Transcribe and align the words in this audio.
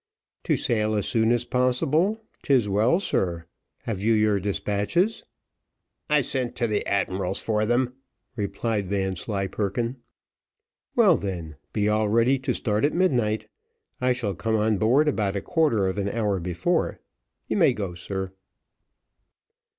"To 0.45 0.57
sail 0.57 0.95
as 0.95 1.05
soon 1.07 1.31
as 1.31 1.45
possible: 1.45 2.19
'tis 2.41 2.67
well, 2.67 2.99
sir. 2.99 3.45
Have 3.83 4.01
you 4.01 4.13
your 4.13 4.39
despatches?" 4.39 5.23
"I 6.09 6.21
sent 6.21 6.55
to 6.55 6.65
the 6.65 6.83
admiral's 6.87 7.39
for 7.39 7.67
them," 7.67 7.93
replied 8.35 8.87
Vanslyperken. 8.89 9.97
"Well, 10.95 11.17
then, 11.17 11.55
be 11.71 11.87
all 11.87 12.09
ready 12.09 12.39
to 12.39 12.55
start 12.55 12.83
at 12.83 12.95
midnight. 12.95 13.47
I 14.01 14.11
shall 14.11 14.33
come 14.33 14.55
on 14.55 14.79
board 14.79 15.07
about 15.07 15.35
a 15.35 15.39
quarter 15.41 15.85
of 15.87 15.99
an 15.99 16.09
hour 16.09 16.39
before; 16.39 16.99
you 17.47 17.55
may 17.55 17.71
go, 17.71 17.93
sir." 17.93 18.31